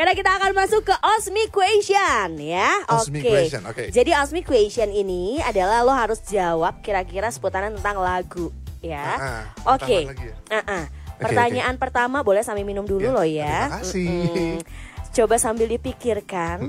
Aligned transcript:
Karena 0.00 0.16
kita 0.16 0.32
akan 0.32 0.56
masuk 0.56 0.82
ke 0.82 0.96
Osmi 0.96 1.52
Question 1.52 2.40
ya. 2.40 2.72
Osmi 2.88 3.20
Oke. 3.20 3.28
Question, 3.28 3.68
oke. 3.68 3.92
Jadi 3.92 4.16
Osmi 4.16 4.40
Question 4.40 4.88
ini 4.88 5.44
adalah 5.44 5.84
lo 5.84 5.92
harus 5.92 6.24
jawab 6.24 6.80
kira-kira 6.80 7.28
seputaran 7.28 7.76
tentang 7.76 8.00
lagu 8.00 8.48
ya. 8.80 8.96
Ah, 8.96 9.20
ah. 9.20 9.76
Oke. 9.76 10.08
Ya? 10.08 10.32
Ah, 10.48 10.64
ah. 10.64 10.84
Pertanyaan 11.20 11.76
pertama 11.76 12.24
boleh 12.24 12.40
sambil 12.40 12.64
minum 12.64 12.88
dulu 12.88 13.04
Ya, 13.04 13.12
loh 13.12 13.26
ya. 13.28 13.56
terima 13.68 13.76
kasih. 13.76 14.64
Coba 15.12 15.36
sambil 15.36 15.68
dipikirkan. 15.68 16.64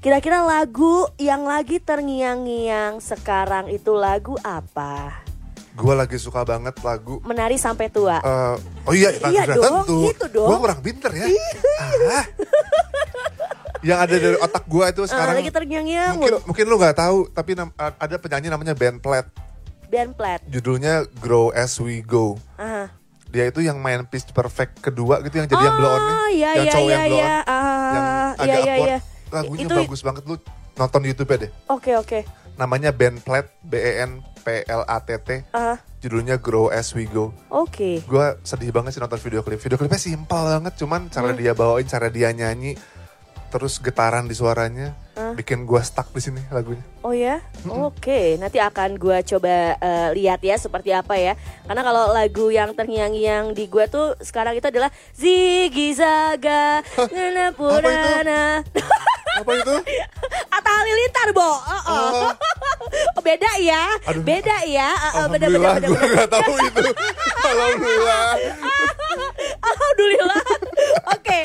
Kira-kira 0.00 0.40
lagu 0.40 1.04
yang 1.20 1.44
lagi 1.44 1.84
terngiang-ngiang 1.84 2.96
sekarang 2.96 3.68
itu 3.68 3.92
lagu 3.92 4.40
apa? 4.40 5.20
Gue 5.70 5.92
lagi 5.92 6.16
suka 6.16 6.42
banget 6.42 6.76
lagu 6.80 7.22
Menari 7.22 7.54
sampai 7.54 7.88
tua. 7.88 8.18
eh, 8.18 8.56
oh 8.84 8.92
iya, 8.92 9.12
Iya 9.22 9.52
dong, 9.52 9.84
tentu. 9.86 10.10
itu 10.10 10.26
dong. 10.28 10.48
Gue 10.48 10.58
kurang 10.58 10.80
pinter 10.80 11.12
ya. 11.12 11.28
Ah. 12.08 12.24
Yang 13.82 13.98
ada 13.98 14.12
dari 14.12 14.36
otak 14.36 14.64
gue 14.64 14.84
itu 14.86 15.00
Ah, 15.00 15.08
sekarang 15.08 15.34
lagi 15.36 15.50
terngiang-ngiang. 15.50 16.12
mungkin 16.14 16.34
mungkin 16.44 16.64
lu 16.64 16.76
nggak 16.76 16.96
tahu 16.96 17.18
tapi 17.28 17.50
nam- 17.52 17.72
ada 17.74 18.16
penyanyi 18.16 18.48
namanya 18.48 18.72
Ben 18.72 18.96
Platt 18.96 19.28
Band 19.86 20.12
Plat. 20.12 20.38
judulnya 20.44 21.02
Grow 21.16 21.50
As 21.50 21.74
We 21.76 22.00
Go 22.00 22.38
Ah. 22.54 22.86
dia 23.26 23.44
itu 23.44 23.60
yang 23.60 23.76
main 23.76 24.04
Pitch 24.04 24.28
Perfect 24.28 24.78
kedua 24.80 25.18
gitu 25.20 25.34
yang 25.34 25.46
jadi 25.46 25.60
yang 25.60 25.76
blow 25.76 25.88
on 25.88 26.00
nih 26.00 26.14
Oh, 26.14 26.28
iya, 26.30 26.50
yang 26.52 26.56
iya, 26.60 26.72
cowok 26.72 26.84
iya, 26.84 26.92
yang 26.92 27.04
blow 27.04 27.16
on 27.16 27.24
iya. 27.24 27.38
Ah, 27.42 27.50
yang 27.50 28.06
iya, 28.06 28.30
agak 28.30 28.46
iya, 28.46 28.58
awkward 28.70 28.86
iya. 28.86 28.98
lagunya 29.30 29.64
Itu- 29.64 29.78
bagus 29.80 30.00
banget 30.00 30.22
lu 30.24 30.34
nonton 30.72 31.00
di 31.00 31.08
YouTube 31.08 31.32
deh 31.36 31.50
Oke, 31.66 31.90
oke. 31.94 32.18
namanya 32.56 32.90
Ben 32.90 33.16
Platt 33.16 33.50
B 33.60 33.72
E 33.74 33.92
N 34.00 34.12
P 34.36 34.46
L 34.64 34.82
A 34.82 34.98
T 34.98 35.10
T 35.16 35.28
Ah, 35.50 35.74
judulnya 35.98 36.36
Grow 36.36 36.68
As 36.68 36.92
We 36.92 37.04
Go 37.04 37.32
oke. 37.48 38.00
gue 38.00 38.26
sedih 38.42 38.70
banget 38.70 38.92
sih 38.92 39.00
nonton 39.00 39.18
video 39.18 39.40
klip 39.40 39.58
video 39.58 39.74
klipnya 39.74 39.98
simpel 39.98 40.38
banget 40.46 40.76
cuman 40.76 41.08
cara 41.08 41.30
Hmm. 41.30 41.36
dia 41.36 41.52
bawain 41.52 41.84
cara 41.84 42.06
dia 42.06 42.30
nyanyi 42.30 42.78
terus 43.50 43.76
getaran 43.76 44.24
di 44.24 44.32
suaranya 44.32 44.94
Ah. 45.12 45.36
bikin 45.36 45.68
gue 45.68 45.76
stuck 45.82 46.08
di 46.10 46.22
sini 46.22 46.40
lagunya 46.48 46.80
Oh 47.00 47.12
ya, 47.12 47.40
oke. 47.64 48.36
Nanti 48.36 48.60
akan 48.60 48.94
gua 48.94 49.20
coba 49.20 49.72
eh, 49.74 50.08
lihat 50.12 50.36
ya 50.38 50.52
seperti 50.54 50.92
apa 50.92 51.16
ya. 51.16 51.32
Karena 51.64 51.80
kalau 51.80 52.12
lagu 52.12 52.52
yang 52.52 52.76
terngiang-ngiang 52.76 53.56
di 53.56 53.64
gua 53.66 53.88
tuh 53.88 54.20
sekarang 54.20 54.52
itu 54.52 54.68
adalah 54.68 54.92
Ziggy 55.12 55.96
Zaga, 55.96 56.84
Nana 57.08 57.56
Purana. 57.56 58.60
apa 59.32 59.50
itu 59.56 59.74
Atta 60.54 60.70
Halilintar, 60.70 61.28
Bo. 61.32 61.40
Oh, 61.40 61.56
oh. 61.88 62.32
Oh, 63.16 63.22
beda 63.22 63.48
ya, 63.56 63.96
Aduh. 64.04 64.20
beda 64.20 64.56
ya. 64.66 64.88
Oh, 65.16 65.26
beda, 65.28 65.46
beda, 65.48 65.68
beda, 65.78 65.86
gue 65.88 66.04
gak 66.16 66.28
tahu 66.28 66.52
itu 66.58 66.80
Alhamdulillah 67.48 68.24
Alhamdulillah. 69.60 70.42
Oke, 71.12 71.38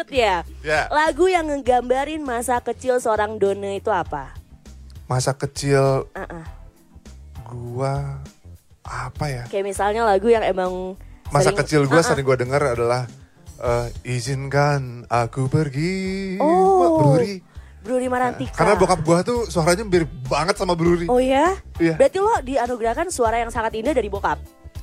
selanjutnya. 0.00 0.32
Ya. 0.64 0.88
Lagu 0.88 1.24
yang 1.28 1.46
ngegambarin 1.46 2.22
masa 2.24 2.60
kecil 2.60 2.96
seorang 2.96 3.36
Dona 3.36 3.76
itu 3.76 3.92
apa? 3.92 4.32
Masa 5.04 5.34
kecil 5.34 6.06
Uh-uh. 6.08 6.44
gua 7.44 8.22
apa 8.80 9.24
ya? 9.26 9.44
Kayak 9.50 9.66
misalnya 9.66 10.02
lagu 10.06 10.30
yang 10.30 10.42
emang 10.42 10.96
Masa 11.30 11.50
sering- 11.50 11.60
kecil 11.62 11.80
gua 11.86 12.00
Uh-uh. 12.00 12.08
sering 12.08 12.24
gua 12.24 12.38
dengar 12.38 12.62
adalah 12.64 13.04
eh, 13.60 13.86
izinkan 14.08 15.04
aku 15.06 15.50
pergi. 15.50 16.38
Oh. 16.40 17.02
Bruri. 17.02 17.42
Bruri 17.80 18.08
Marantika. 18.08 18.54
Karena 18.54 18.76
bokap 18.76 19.00
gua 19.02 19.20
tuh 19.20 19.48
suaranya 19.48 19.84
mirip 19.84 20.08
banget 20.28 20.56
sama 20.56 20.76
Bruri. 20.76 21.08
Oh 21.08 21.20
ya? 21.20 21.56
Iya. 21.76 21.96
Berarti 21.96 22.18
lo 22.20 22.34
dianugerahkan 22.40 23.08
suara 23.10 23.40
yang 23.40 23.50
sangat 23.50 23.72
indah 23.74 23.92
dari 23.92 24.08
bokap. 24.08 24.38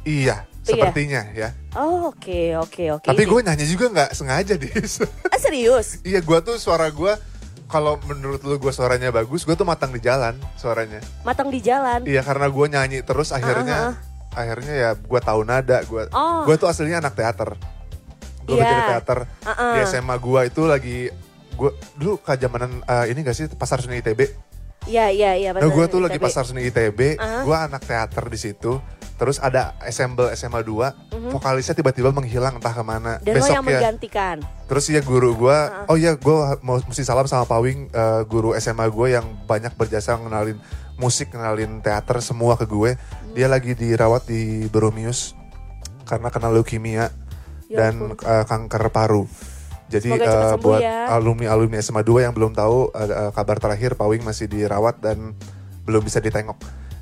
Iya, 0.08 0.47
sepertinya 0.63 1.27
ya. 1.31 1.52
Oh, 1.75 2.08
oke, 2.08 2.55
oke, 2.58 2.83
oke. 2.95 3.05
Tapi 3.05 3.22
Ini- 3.22 3.30
gue 3.30 3.39
nyanyi 3.44 3.66
juga 3.67 3.86
nggak 3.89 4.09
sengaja 4.13 4.55
dis. 4.55 5.03
Ah, 5.27 5.36
serius? 5.38 6.00
iya, 6.08 6.23
gua 6.23 6.39
tuh 6.39 6.55
suara 6.55 6.88
gua 6.88 7.19
kalau 7.67 8.00
menurut 8.08 8.39
lu 8.41 8.55
gua 8.55 8.72
suaranya 8.72 9.11
bagus, 9.11 9.44
gua 9.44 9.53
tuh 9.53 9.67
matang 9.67 9.91
di 9.91 10.00
jalan 10.00 10.39
suaranya. 10.55 11.03
Matang 11.22 11.52
di 11.52 11.59
jalan. 11.59 12.08
Iya, 12.08 12.23
karena 12.23 12.47
gua 12.47 12.66
nyanyi 12.67 13.03
terus 13.03 13.29
akhirnya 13.29 14.00
Ah, 14.31 14.40
akhirnya 14.40 14.73
ya 14.73 14.90
gua 14.96 15.19
tahu 15.19 15.44
nada. 15.44 15.84
Gua 15.84 16.07
Oh. 16.09 16.47
gua 16.47 16.56
tuh 16.56 16.72
aslinya 16.72 17.03
anak 17.03 17.13
teater. 17.13 17.59
Gue 18.41 18.56
Iya. 18.56 18.63
bikin 18.63 18.84
teater 18.88 19.19
Ah-ah. 19.44 19.75
di 19.75 19.79
SMA 19.84 20.16
gua 20.17 20.47
itu 20.47 20.63
lagi 20.63 21.12
gua 21.53 21.75
dulu 21.94 22.16
kejamanan 22.17 22.79
eh, 22.81 23.12
ini 23.12 23.19
gak 23.19 23.35
sih 23.35 23.46
pasar 23.50 23.84
seni 23.84 24.00
ITB. 24.00 24.23
Iya, 24.88 25.12
iya, 25.12 25.35
iya. 25.35 25.51
Nah, 25.51 25.67
gue 25.67 25.85
tuh 25.85 26.00
ITB. 26.00 26.06
lagi 26.07 26.16
pasar 26.17 26.47
seni 26.47 26.63
ITB, 26.63 27.19
Ah. 27.19 27.44
gue 27.44 27.51
anak 27.51 27.84
teater 27.84 28.23
di 28.23 28.40
situ. 28.40 28.79
Terus 29.17 29.41
ada 29.41 29.73
assemble 29.81 30.29
SMA 30.38 30.61
2, 30.61 31.33
vokalisnya 31.33 31.73
tiba-tiba 31.73 32.13
menghilang 32.13 32.61
entah 32.61 32.69
ke 32.69 32.83
mana. 32.85 33.17
Dan 33.25 33.41
Besok 33.41 33.50
yang 33.50 33.66
ya. 33.66 33.69
menggantikan. 33.73 34.38
Terus 34.69 34.85
ya 34.94 35.01
guru 35.01 35.33
gue, 35.33 35.57
oh 35.89 35.97
iya 35.97 36.13
gue 36.13 36.35
mau 36.61 36.78
mesti 36.78 37.01
salam 37.01 37.25
sama 37.25 37.50
Pawing, 37.50 37.89
eh, 37.89 38.22
guru 38.29 38.53
SMA 38.61 38.85
gue 38.94 39.17
yang 39.17 39.25
banyak 39.50 39.73
berjasa 39.73 40.22
ngenalin 40.22 40.61
musik, 41.01 41.33
ngenalin 41.33 41.81
teater 41.81 42.22
semua 42.22 42.53
ke 42.61 42.69
gue. 42.69 42.94
Hmm. 42.94 43.33
Dia 43.33 43.50
lagi 43.50 43.73
dirawat 43.73 44.29
di 44.29 44.69
Boromius 44.69 45.34
karena 46.05 46.29
kena 46.31 46.53
leukemia 46.53 47.11
Ya 47.67 47.91
dan 47.91 48.16
eh, 48.16 48.45
kanker 48.47 48.94
paru. 48.94 49.28
Jadi 49.88 50.19
sembuh 50.19 50.59
buat 50.59 50.84
ya. 50.84 51.16
alumni-alumni 51.16 51.79
SMA 51.79 52.03
2 52.03 52.28
yang 52.28 52.34
belum 52.35 52.51
tahu 52.51 52.91
eh, 52.91 53.07
eh, 53.07 53.31
kabar 53.31 53.59
terakhir 53.59 53.95
Pawing 53.95 54.23
masih 54.23 54.47
dirawat 54.51 54.99
dan 54.99 55.35
belum 55.88 56.03
bisa 56.03 56.19
ditengok 56.19 56.59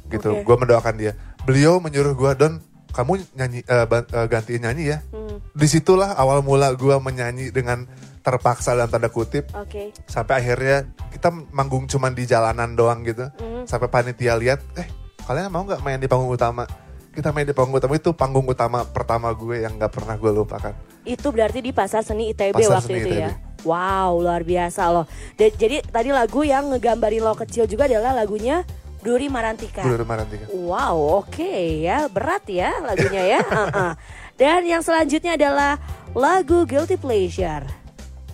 gitu. 0.10 0.42
Oke. 0.42 0.46
Gue 0.46 0.56
mendoakan 0.58 0.96
dia. 0.98 1.14
Beliau 1.46 1.78
menyuruh 1.78 2.18
gue 2.18 2.32
Don, 2.36 2.54
kamu 2.90 3.22
nyanyi 3.38 3.62
eh, 3.62 3.86
gantiin 4.26 4.62
nyanyi 4.66 4.84
ya. 4.98 5.00
Hmm, 5.14 5.38
Di 5.54 5.68
situlah 5.70 6.18
awal 6.18 6.42
mula 6.42 6.74
gue 6.74 6.96
menyanyi 6.98 7.54
dengan 7.54 7.86
terpaksa 8.26 8.74
dalam 8.74 8.90
tanda 8.90 9.14
kutip 9.14 9.54
Oke. 9.54 9.94
sampai 10.10 10.42
akhirnya 10.42 10.90
kita 11.14 11.30
manggung 11.54 11.86
cuman 11.86 12.18
di 12.18 12.26
jalanan 12.26 12.74
doang 12.74 13.06
gitu. 13.06 13.30
Hmm. 13.38 13.70
Sampai 13.70 13.94
panitia 13.94 14.34
lihat, 14.34 14.66
eh 14.74 14.90
kalian 15.22 15.54
mau 15.54 15.62
nggak 15.62 15.86
main 15.86 16.02
di 16.02 16.10
panggung 16.10 16.34
utama? 16.34 16.66
Kita 17.14 17.30
main 17.30 17.46
di 17.46 17.54
panggung 17.54 17.78
utama 17.78 17.94
itu 17.94 18.12
panggung 18.12 18.44
utama 18.50 18.82
pertama 18.84 19.30
gue 19.32 19.62
yang 19.62 19.78
nggak 19.78 19.94
pernah 19.94 20.18
gue 20.18 20.32
lupakan. 20.34 20.74
Itu 21.06 21.30
berarti 21.30 21.62
di 21.62 21.70
Pasar 21.70 22.02
Seni 22.02 22.34
ITB 22.34 22.58
Pasar 22.58 22.82
waktu 22.82 22.90
Seni 22.90 23.00
itu 23.00 23.10
ITB. 23.14 23.22
ya. 23.22 23.32
Wow, 23.66 24.22
luar 24.22 24.42
biasa 24.42 24.94
loh. 24.94 25.06
Dan, 25.38 25.50
jadi 25.54 25.82
tadi 25.82 26.10
lagu 26.10 26.42
yang 26.42 26.70
ngegambarin 26.70 27.22
lo 27.22 27.34
kecil 27.34 27.66
juga 27.66 27.86
adalah 27.86 28.14
lagunya 28.14 28.62
Bruri 29.06 29.30
Marantika. 29.30 29.86
Dulu 29.86 30.02
Marantika. 30.02 30.50
Wow, 30.50 31.22
oke 31.22 31.86
ya, 31.86 32.10
berat 32.10 32.50
ya 32.50 32.74
lagunya 32.82 33.38
ya. 33.38 33.42
Uh-uh. 33.54 33.94
Dan 34.34 34.66
yang 34.66 34.82
selanjutnya 34.82 35.38
adalah 35.38 35.78
lagu 36.18 36.66
Guilty 36.66 36.98
Pleasure. 36.98 37.70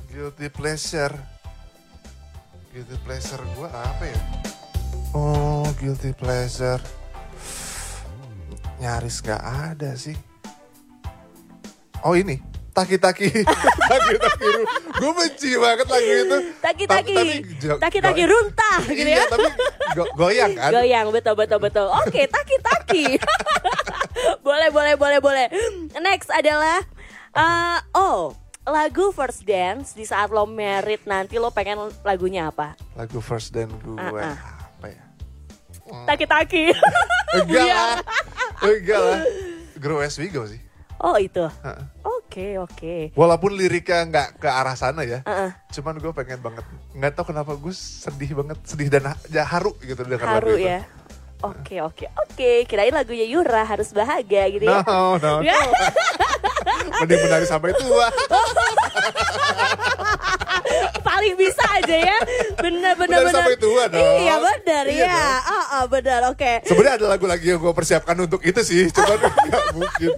Guilty 0.07 0.47
pleasure. 0.47 1.11
Guilty 2.71 2.97
pleasure 3.03 3.43
gue 3.59 3.67
apa 3.67 4.03
ya? 4.07 4.19
Oh, 5.11 5.67
guilty 5.75 6.15
pleasure. 6.15 6.79
Nyaris 8.79 9.19
gak 9.19 9.43
ada 9.43 9.91
sih. 9.99 10.15
Oh 12.03 12.15
ini, 12.15 12.39
taki-taki. 12.71 13.27
taki-taki. 13.91 14.49
Gue 14.97 15.11
benci 15.11 15.49
banget 15.59 15.87
lagu 15.87 16.11
itu. 16.11 16.37
Taki-taki, 16.59 17.15
taki-taki 17.77 18.23
runtah 18.25 18.79
gitu 18.87 19.09
iya, 19.11 19.23
ya. 19.23 19.25
tapi 19.27 19.49
go- 19.93 20.13
goyang 20.15 20.51
kan. 20.55 20.71
Goyang, 20.71 21.07
betul, 21.11 21.35
betul, 21.35 21.59
betul. 21.59 21.87
Oke, 21.91 22.27
taki-taki. 22.27 23.19
boleh, 24.47 24.69
boleh, 24.71 24.95
boleh, 24.95 25.19
boleh. 25.19 25.47
Next 25.99 26.31
adalah, 26.31 26.79
uh, 27.35 27.79
oh, 27.93 28.35
lagu 28.63 29.11
First 29.11 29.43
Dance 29.43 29.91
di 29.91 30.05
saat 30.05 30.29
lo 30.29 30.45
merit 30.45 31.03
nanti 31.03 31.35
lo 31.35 31.51
pengen 31.51 31.91
lagunya 32.03 32.49
apa? 32.49 32.77
Lagu 32.93 33.19
first 33.19 33.51
dan 33.51 33.67
gue 33.67 33.97
Ah, 33.97 34.31
ah. 34.31 34.37
apa 34.77 34.87
ya? 34.87 35.03
Taki-taki. 36.07 36.71
Enggak 37.35 37.67
lah. 37.67 37.95
Enggak 38.69 39.01
lah. 39.01 39.19
Grow 39.81 39.99
as 39.99 40.15
we 40.15 40.29
go 40.29 40.45
sih. 40.45 40.61
oh 41.01 41.17
itu. 41.17 41.41
Oke, 42.31 42.55
oke. 42.55 42.95
Walaupun 43.11 43.51
liriknya 43.51 44.07
nggak 44.07 44.39
ke 44.39 44.47
arah 44.47 44.71
sana 44.71 45.03
ya, 45.03 45.19
Uh-uh. 45.21 45.51
cuman 45.67 45.99
gue 45.99 46.15
pengen 46.15 46.39
banget. 46.39 46.63
Nggak 46.95 47.11
tahu 47.11 47.35
kenapa 47.35 47.51
gue 47.53 47.75
sedih 47.75 48.31
banget, 48.33 48.55
sedih 48.63 48.87
dan 48.87 49.11
ya, 49.27 49.43
haru 49.43 49.75
gitu 49.83 49.99
dengan 50.01 50.39
Haru 50.39 50.55
lagu 50.55 50.55
itu. 50.55 50.71
ya. 50.71 50.79
Oke, 51.43 51.83
oke, 51.83 52.07
oke. 52.07 52.51
Kirain 52.63 52.95
lagunya 52.95 53.27
Yura 53.27 53.67
harus 53.67 53.91
bahagia 53.91 54.47
gitu 54.47 54.63
ya. 54.63 54.79
No, 54.87 55.19
no, 55.19 55.43
no. 55.43 55.43
Ya. 55.43 55.59
Mending 57.03 57.19
menari 57.19 57.43
sampai 57.43 57.75
tua. 57.75 58.07
Paling 61.01 61.35
bisa 61.35 61.63
aja 61.67 61.97
ya. 61.97 62.17
Bener, 62.55 62.93
Menari 62.95 63.27
bener. 63.27 63.33
sampai 63.33 63.57
tua 63.57 63.83
dong. 63.89 63.99
Iya, 64.21 64.35
bener 64.39 64.83
Iya 64.87 65.03
ya. 65.03 65.19
Ah, 65.41 65.65
ah, 65.73 65.83
bener, 65.85 66.21
oke. 66.29 66.63
Sebenarnya 66.63 66.95
ada 66.95 67.07
lagu 67.09 67.25
lagi 67.27 67.45
yang 67.49 67.59
gue 67.59 67.73
persiapkan 67.73 68.15
untuk 68.15 68.39
itu 68.41 68.61
sih, 68.61 68.87
cuman 68.87 69.19
nggak 69.49 69.65
mungkin. 69.75 70.09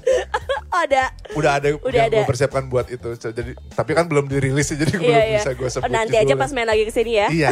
Oh, 0.74 0.81
ada. 0.81 1.14
Udah 1.38 1.52
ada 1.62 1.68
Udah 1.78 2.02
ada. 2.10 2.18
gue 2.18 2.25
persiapkan 2.25 2.66
buat 2.66 2.90
itu. 2.90 3.14
Jadi, 3.14 3.54
tapi 3.78 3.94
kan 3.94 4.10
belum 4.10 4.25
dirilis 4.25 4.74
jadi 4.74 4.90
Iya, 4.90 4.98
belum 4.98 5.14
iya. 5.22 5.38
bisa 5.38 5.52
gue 5.54 5.62
Oh, 5.62 5.72
sebutin. 5.72 5.94
nanti 5.94 6.16
aja 6.18 6.34
pas 6.34 6.50
main 6.50 6.66
lagi 6.66 6.81
ke 6.81 6.90
sini 6.90 7.14
ya. 7.14 7.28
Iya. 7.30 7.52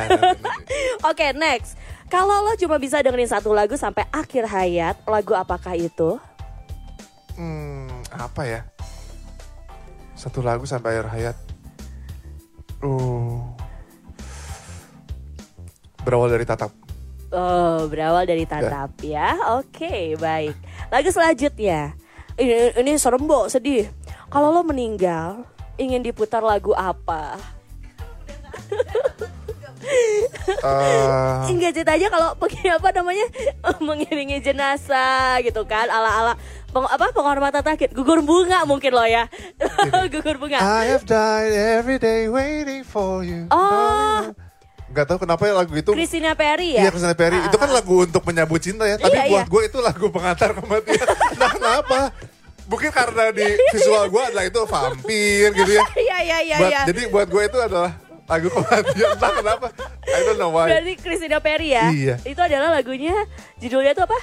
Oke, 1.09 1.29
next. 1.31 1.77
Kalau 2.09 2.41
lo 2.41 2.57
cuma 2.57 2.75
bisa 2.75 2.97
dengerin 2.97 3.29
satu 3.29 3.53
lagu 3.53 3.77
sampai 3.77 4.09
akhir 4.09 4.49
hayat, 4.49 4.97
lagu 5.05 5.31
apakah 5.31 5.77
itu? 5.77 6.17
Hmm, 7.37 7.87
apa 8.09 8.41
ya? 8.43 8.61
Satu 10.17 10.41
lagu 10.41 10.65
sampai 10.65 10.97
akhir 10.97 11.07
hayat. 11.07 11.37
Uh. 12.81 13.37
Berawal 16.01 16.33
dari 16.33 16.43
tatap. 16.43 16.73
Oh, 17.31 17.85
berawal 17.85 18.25
dari 18.25 18.43
tatap 18.43 18.97
ya. 18.99 19.37
Oke, 19.55 20.17
baik. 20.17 20.57
Lagu 20.89 21.07
selanjutnya. 21.07 21.93
Ini, 22.41 22.73
ini 22.73 22.97
serem, 22.97 23.21
Bo, 23.29 23.45
sedih. 23.45 23.85
Kalau 24.33 24.49
lo 24.49 24.65
meninggal, 24.65 25.45
ingin 25.77 26.01
diputar 26.01 26.41
lagu 26.41 26.73
apa? 26.73 27.37
Eh, 30.61 31.49
Enggak 31.51 31.73
ceritanya 31.73 32.07
kalau 32.09 32.29
pergi 32.37 32.69
apa 32.69 32.89
namanya? 32.93 33.25
Mengiringi 33.85 34.41
jenazah 34.41 35.41
gitu 35.45 35.65
kan. 35.69 35.85
Ala-ala. 35.89 36.33
Peng, 36.71 36.87
apa? 36.87 37.11
Penghormatan 37.11 37.61
terakhir. 37.61 37.89
Gugur 37.93 38.23
bunga 38.23 38.63
mungkin 38.65 38.93
lo 38.93 39.03
ya. 39.05 39.27
Gugur 40.13 40.37
bunga. 40.41 40.61
I 40.61 40.95
have 40.95 41.05
died 41.05 41.53
every 41.53 41.97
day 42.01 42.25
waiting 42.25 42.81
for 42.81 43.21
you. 43.21 43.45
Oh. 43.51 44.33
Gak 44.91 45.05
tahu 45.05 45.17
kenapa 45.19 45.41
ya 45.41 45.53
lagu 45.55 45.73
itu. 45.73 45.91
Christina 45.91 46.31
Perry 46.33 46.75
ya 46.75 46.81
Iya 46.81 46.89
Christina 46.89 47.13
Perry. 47.13 47.37
Ah, 47.37 47.47
itu 47.47 47.55
kan 47.55 47.67
ah, 47.67 47.75
lagu 47.75 47.95
untuk 48.01 48.21
menyambut 48.21 48.59
cinta 48.59 48.83
ya. 48.83 48.95
Tapi 48.95 49.11
Iya, 49.13 49.23
buat 49.27 49.41
iya. 49.41 49.49
gue 49.49 49.61
itu 49.65 49.77
lagu 49.79 50.05
pengantar 50.07 50.49
kematian. 50.53 51.07
nah 51.39 51.49
kenapa? 51.49 51.99
Mungkin 52.63 52.89
karena 52.89 53.23
di 53.29 53.43
visual 53.69 54.05
gue 54.05 54.21
adalah 54.23 54.45
itu 54.45 54.59
vampir 54.61 55.47
gitu 55.53 55.71
ya. 55.71 55.83
iya 56.05 56.17
iya 56.21 56.37
iya 56.41 56.55
Buat- 56.57 56.71
iya 56.71 56.81
Jadi 56.85 57.01
buat 57.07 57.27
gue 57.27 57.43
itu 57.45 57.57
adalah 57.57 57.91
lagu 58.23 58.47
kematian. 58.49 59.07
Entah 59.15 59.31
kenapa. 59.33 59.67
I 60.03 60.19
don't 60.23 60.37
know 60.37 60.51
why. 60.51 60.67
berarti 60.67 60.93
Christina 60.97 61.39
Perry 61.39 61.71
ya 61.71 61.87
Iya. 61.87 62.15
itu 62.21 62.37
adalah 62.37 62.69
lagunya 62.69 63.15
judulnya 63.57 63.91
tuh 63.93 64.05
apa 64.05 64.19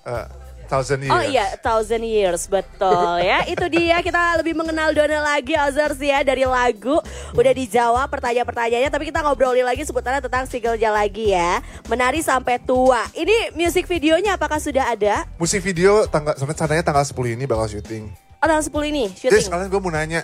Uh, 0.00 0.24
thousand 0.68 1.00
years. 1.02 1.14
Oh 1.16 1.24
iya, 1.24 1.56
Thousand 1.58 2.04
Years, 2.04 2.44
betul 2.46 3.24
ya. 3.24 3.42
Itu 3.52 3.64
dia 3.72 3.98
kita 4.04 4.38
lebih 4.38 4.52
mengenal 4.52 4.92
Dona 4.92 5.24
lagi 5.24 5.56
Ozers 5.56 5.96
ya 5.98 6.20
dari 6.20 6.44
lagu. 6.44 7.00
Udah 7.32 7.52
dijawab 7.56 8.06
pertanyaan-pertanyaannya, 8.12 8.92
tapi 8.92 9.08
kita 9.08 9.24
ngobrolin 9.24 9.64
lagi 9.64 9.82
seputarnya 9.88 10.20
tentang 10.20 10.44
singlenya 10.44 10.92
lagi 10.92 11.32
ya. 11.32 11.64
Menari 11.88 12.20
sampai 12.20 12.60
tua. 12.60 13.02
Ini 13.16 13.56
music 13.56 13.88
videonya 13.88 14.36
apakah 14.36 14.60
sudah 14.60 14.92
ada? 14.92 15.24
Musik 15.40 15.64
video 15.64 16.04
tanggal 16.06 16.36
sampai 16.36 16.84
tanggal 16.84 17.02
10 17.02 17.34
ini 17.34 17.48
bakal 17.48 17.66
syuting. 17.66 18.12
Oh, 18.38 18.46
tanggal 18.46 18.62
10 18.62 18.92
ini 18.94 19.04
Jadi 19.10 19.18
syuting. 19.34 19.44
sekalian 19.50 19.66
gue 19.72 19.80
mau 19.80 19.90
nanya. 19.90 20.20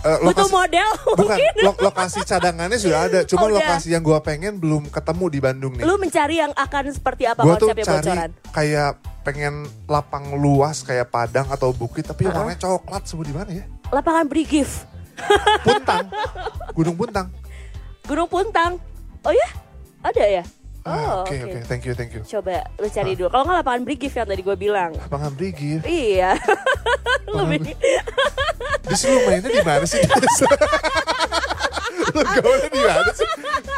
Butuh 0.00 0.24
lokasi- 0.48 0.54
model 0.54 0.88
Bukan, 1.12 1.36
lo- 1.60 1.78
lokasi 1.78 2.18
cadangannya 2.22 2.76
sudah 2.76 3.00
ada. 3.04 3.20
Cuma 3.28 3.42
Oh, 3.42 3.52
lokasi 3.52 3.90
yang 3.90 4.00
gue 4.00 4.16
pengen 4.20 4.56
belum 4.56 4.88
ketemu 4.88 5.24
di 5.26 5.38
Bandung 5.38 5.72
nih. 5.74 5.84
Lu 5.84 5.96
mencari 5.96 6.38
yang 6.38 6.52
akan 6.52 6.84
seperti 6.88 7.24
apa 7.24 7.40
Gue 7.40 7.56
tuh 7.56 7.68
cari 7.68 7.82
bocoran? 7.82 8.30
kayak 8.50 8.90
pengen 9.20 9.54
lapang 9.84 10.32
luas 10.34 10.80
kayak 10.80 11.06
padang 11.06 11.44
atau 11.46 11.70
bukit 11.70 12.02
tapi 12.02 12.24
yang 12.24 12.32
Uh-uh. 12.32 12.48
warnanya 12.48 12.60
coklat 12.62 13.02
semua 13.04 13.22
di 13.22 13.34
mana 13.34 13.50
ya? 13.52 13.64
Lapangan 13.90 14.24
Brigif, 14.24 14.88
Puntang, 15.66 16.08
Gunung 16.72 16.94
Puntang. 16.94 17.28
Gunung 18.02 18.26
Puntang. 18.26 18.80
Oh 19.20 19.30
ya? 19.30 19.48
Ada 20.00 20.24
ya? 20.32 20.44
Ah, 20.80 20.96
Oh, 21.12 21.28
Oke 21.28 21.36
oke. 21.36 21.52
oke, 21.52 21.68
thank 21.68 21.84
you 21.84 21.92
thank 21.92 22.08
you. 22.10 22.24
Coba 22.24 22.64
lu 22.74 22.88
cari 22.88 23.12
dulu. 23.12 23.28
Kalau 23.28 23.44
nggak 23.44 23.58
lapangan 23.60 23.82
Brigif 23.84 24.12
yang 24.14 24.24
tadi 24.24 24.40
gue 24.40 24.56
bilang. 24.56 24.96
Lapangan 24.96 25.32
Brigif. 25.34 25.84
Iya. 25.84 26.40
Lebih 27.36 27.76
Di 28.90 28.96
sini 28.98 29.10
lu 29.14 29.20
mainnya 29.22 29.46
di 29.48 29.62
mana 29.62 29.86
sih? 29.86 30.02
lu 32.10 32.22
gaulnya 32.26 32.68
di 32.68 32.80
mana 32.82 33.10
sih? 33.14 33.28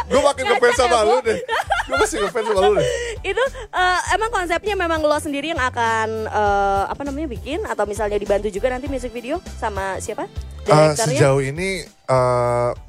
Gue 0.09 0.21
makin 0.25 0.45
ngefans 0.49 0.77
sama 0.77 0.99
lu 1.05 1.17
deh. 1.21 1.39
Gue 1.85 1.97
masih 2.01 2.17
ngefans 2.25 2.47
sama 2.49 2.61
lu 2.65 2.73
deh. 2.81 2.89
itu 3.23 3.45
eh, 3.71 4.01
emang 4.17 4.31
konsepnya 4.33 4.75
memang 4.75 5.05
lo 5.05 5.15
sendiri 5.21 5.53
yang 5.53 5.61
akan 5.61 6.27
eh, 6.27 6.85
apa 6.89 7.03
namanya 7.05 7.29
bikin 7.29 7.63
atau 7.69 7.85
misalnya 7.85 8.17
dibantu 8.17 8.49
juga 8.49 8.73
nanti 8.73 8.89
music 8.89 9.13
video 9.13 9.37
sama 9.61 10.01
siapa? 10.01 10.27
Direkturnya? 10.65 10.97
sejauh 10.97 11.43
ini 11.43 11.85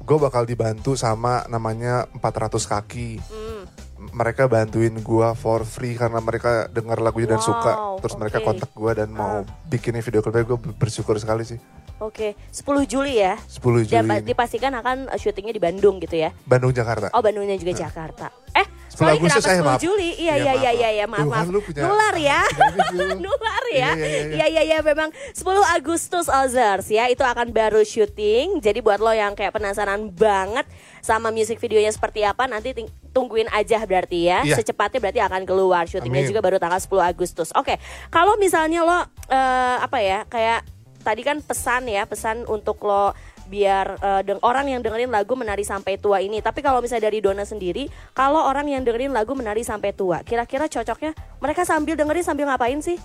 gue 0.04 0.18
bakal 0.20 0.44
dibantu 0.44 0.96
sama 0.96 1.44
namanya 1.48 2.08
400 2.16 2.56
kaki. 2.64 3.20
Hmm. 3.20 3.62
Mereka 4.04 4.52
bantuin 4.52 4.92
gue 4.92 5.28
for 5.32 5.64
free 5.64 5.96
karena 5.96 6.20
mereka 6.20 6.68
dengar 6.68 7.00
lagunya 7.00 7.34
dan 7.34 7.40
Wow, 7.40 7.48
suka. 7.48 7.72
Terus 8.04 8.14
mereka 8.20 8.38
oke. 8.40 8.46
kontak 8.46 8.70
gue 8.72 8.92
dan 8.92 9.08
mau 9.08 9.42
bikinnya 9.64 10.04
video 10.04 10.20
klipnya 10.20 10.44
gue 10.44 10.58
bersyukur 10.76 11.16
sekali 11.16 11.44
sih. 11.48 11.56
Oke, 12.04 12.36
10 12.52 12.84
Juli 12.84 13.16
ya. 13.16 13.40
10 13.48 13.88
Juli. 13.88 13.88
Dan 13.88 14.04
ini. 14.04 14.20
dipastikan 14.22 14.76
akan 14.76 15.08
eh, 15.08 15.16
syutingnya 15.16 15.56
di 15.56 15.62
Bandung 15.62 15.96
gitu 15.98 16.20
ya. 16.20 16.36
Bandung 16.44 16.70
Jakarta. 16.70 17.08
Oh, 17.16 17.24
Bandungnya 17.24 17.56
juga 17.56 17.72
Jakarta. 17.72 18.28
Eh, 18.52 18.66
10 18.92 19.00
sorry 19.00 19.16
kenapa 19.18 19.40
10 19.42 19.50
eh, 19.50 19.62
maaf. 19.64 19.80
Juli? 19.82 20.10
Iya, 20.14 20.34
Iya, 20.38 20.52
iya, 20.54 20.54
iya, 20.54 20.70
iya, 20.70 21.04
maaf. 21.10 21.24
iya, 21.24 21.32
maaf, 21.32 21.46
Tuh, 21.48 21.52
maaf. 21.56 21.64
punya- 21.66 21.82
Nular 21.82 22.14
ya. 22.14 22.40
Gitu. 22.46 23.04
Nular 23.24 23.64
ya. 23.72 23.90
Iya, 23.90 23.90
iya, 23.96 24.06
iya. 24.06 24.22
Iya, 24.30 24.46
iya, 24.46 24.62
iya, 24.62 24.78
memang 24.84 25.10
10 25.32 25.42
Agustus 25.74 26.26
Ozers 26.30 26.86
ya. 26.86 27.08
Itu 27.08 27.24
akan 27.24 27.50
baru 27.50 27.82
syuting. 27.82 28.60
Jadi 28.60 28.78
buat 28.78 29.02
lo 29.02 29.10
yang 29.10 29.34
kayak 29.34 29.50
penasaran 29.50 30.12
banget 30.12 30.68
sama 31.00 31.34
music 31.34 31.58
videonya 31.58 31.90
seperti 31.90 32.22
apa, 32.22 32.46
nanti 32.46 32.70
tungguin 33.10 33.50
aja 33.50 33.82
berarti 33.82 34.30
ya. 34.30 34.46
Iya. 34.46 34.60
Secepatnya 34.60 35.00
berarti 35.00 35.20
akan 35.20 35.42
keluar. 35.42 35.84
Syutingnya 35.90 36.22
Amin. 36.22 36.30
juga 36.30 36.40
baru 36.44 36.56
tanggal 36.60 36.78
10 36.78 37.02
Agustus. 37.02 37.50
Oke, 37.56 37.80
kalau 38.10 38.38
misalnya 38.38 38.86
lo 38.86 38.98
eh, 39.26 39.76
apa 39.82 39.98
ya, 39.98 40.22
kayak 40.30 40.62
tadi 41.04 41.20
kan 41.20 41.44
pesan 41.44 41.86
ya, 41.86 42.08
pesan 42.08 42.48
untuk 42.48 42.80
lo 42.82 43.12
biar 43.44 44.00
deng- 44.24 44.40
orang 44.40 44.72
yang 44.72 44.80
dengerin 44.80 45.12
lagu 45.12 45.36
menari 45.36 45.62
sampai 45.62 46.00
tua 46.00 46.24
ini. 46.24 46.40
Tapi 46.40 46.64
kalau 46.64 46.80
misalnya 46.80 47.12
dari 47.12 47.20
Dona 47.20 47.44
sendiri, 47.44 47.92
kalau 48.16 48.40
orang 48.40 48.72
yang 48.72 48.80
dengerin 48.80 49.12
lagu 49.12 49.36
menari 49.36 49.60
sampai 49.60 49.92
tua, 49.92 50.24
kira-kira 50.24 50.64
cocoknya 50.64 51.12
mereka 51.44 51.68
sambil 51.68 51.92
dengerin 51.92 52.24
sambil 52.24 52.48
ngapain 52.48 52.80
sih? 52.80 52.96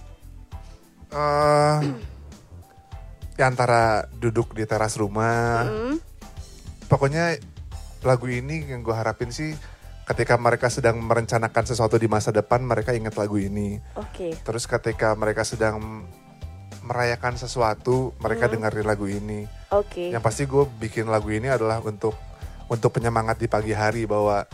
Eh, 1.12 1.78
ya 3.36 3.46
antara 3.52 4.08
duduk 4.16 4.56
di 4.56 4.64
teras 4.64 4.96
rumah. 4.96 5.68
Hmm, 5.68 6.00
Pokoknya 6.88 7.38
lagu 8.02 8.26
ini 8.32 8.66
yang 8.66 8.82
gue 8.82 8.96
harapin 8.96 9.30
sih 9.30 9.54
ketika 10.10 10.40
mereka 10.42 10.74
sedang 10.74 10.98
merencanakan 11.06 11.70
sesuatu 11.70 12.02
di 12.02 12.10
masa 12.10 12.34
depan 12.34 12.66
mereka 12.66 12.98
ingat 12.98 13.14
lagu 13.14 13.38
ini. 13.38 13.78
Oke. 13.94 14.34
Terus 14.42 14.66
ketika 14.66 15.14
mereka 15.14 15.46
sedang 15.46 16.08
merayakan 16.82 17.36
sesuatu 17.36 18.14
mereka 18.18 18.48
Hmm. 18.48 18.54
dengerin 18.58 18.86
lagu 18.86 19.06
ini. 19.06 19.46
Oke. 19.70 20.10
Yang 20.10 20.24
pasti 20.24 20.44
gue 20.44 20.64
bikin 20.80 21.06
lagu 21.06 21.30
ini 21.30 21.48
adalah 21.48 21.80
untuk 21.80 22.16
untuk 22.68 22.94
penyemangat 22.94 23.36
di 23.36 23.48
pagi 23.48 23.74
hari 23.74 24.06
bahwa 24.06 24.46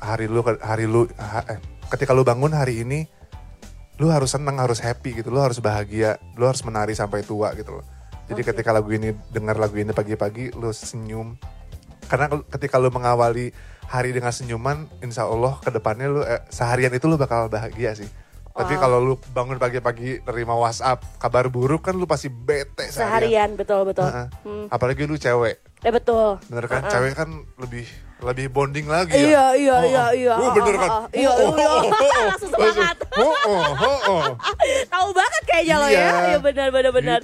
hari 0.00 0.26
lu 0.26 0.40
hari 0.58 0.84
lu 0.84 1.04
ha- 1.14 1.44
eh, 1.46 1.60
ketika 1.88 2.10
lu 2.10 2.24
bangun 2.24 2.50
hari 2.50 2.82
ini 2.82 3.04
lu 4.00 4.08
harus 4.08 4.32
seneng 4.32 4.56
harus 4.56 4.80
happy 4.80 5.20
gitu 5.20 5.28
lu 5.28 5.38
harus 5.38 5.60
bahagia 5.60 6.16
lu 6.34 6.48
harus 6.48 6.64
menari 6.64 6.96
sampai 6.96 7.20
tua 7.20 7.52
gitu 7.52 7.76
loh 7.76 7.84
jadi 8.32 8.40
Oke. 8.40 8.48
ketika 8.48 8.72
lagu 8.72 8.88
ini 8.88 9.12
dengar 9.28 9.60
lagu 9.60 9.76
ini 9.76 9.92
pagi-pagi 9.92 10.56
lu 10.56 10.72
senyum 10.72 11.36
karena 12.08 12.32
ketika 12.48 12.80
lu 12.80 12.88
mengawali 12.88 13.52
hari 13.84 14.16
dengan 14.16 14.32
senyuman 14.32 14.88
insya 14.98 15.28
Allah 15.28 15.60
ke 15.60 15.68
depannya 15.68 16.08
lu 16.08 16.24
eh, 16.24 16.40
seharian 16.48 16.88
itu 16.90 17.04
lu 17.04 17.20
bakal 17.20 17.46
bahagia 17.46 17.92
sih 17.92 18.08
tapi 18.60 18.72
Wow. 18.72 18.82
kalau 18.82 18.98
lu 19.00 19.14
bangun 19.30 19.56
pagi-pagi 19.56 20.20
nerima 20.20 20.52
WhatsApp 20.52 21.00
kabar 21.16 21.48
buruk 21.48 21.80
kan 21.82 21.96
lu 21.96 22.04
pasti 22.04 22.28
bete 22.28 22.84
seharian, 22.84 22.92
Seharian 22.92 23.50
betul 23.56 23.80
betul. 23.82 24.04
Heeh. 24.04 24.26
Hmm. 24.42 24.66
apalagi 24.68 25.02
lu 25.02 25.16
cewek 25.16 25.56
Eh 25.80 25.88
betul. 25.88 26.36
bener 26.46 26.68
kan 26.68 26.82
Heeh. 26.82 26.92
cewek 26.92 27.12
kan 27.14 27.28
lebih 27.56 27.88
lebih 28.20 28.52
bonding 28.52 28.84
lagi 28.84 29.16
Iya 29.16 29.56
ya 29.56 29.56
iya 29.56 29.74
Oh, 29.74 29.82
iya 29.82 30.02
oh. 30.02 30.10
iya. 30.12 30.34
Oh, 30.36 30.50
bener 30.52 30.74
kan 30.76 30.90
Oh, 30.90 31.00
oh, 31.00 31.04
Iya 31.10 31.30
Oh, 31.30 31.40
oh, 31.40 31.52
iya. 31.56 31.68
oh, 31.88 31.88
oh, 31.88 32.24
Langsung 32.28 32.50
semangat. 32.52 32.96
oh, 33.16 33.32
oh, 33.48 33.64
oh, 33.80 33.98
oh. 34.06 34.24
Tahu 34.92 35.08
banget 35.10 35.42
kayaknya 35.46 35.74
lo 35.74 35.86
ya. 35.86 35.96
Iya. 35.96 36.08
Iya 36.26 36.38
benar 36.38 36.68
benar 36.68 36.92
benar. 36.92 37.18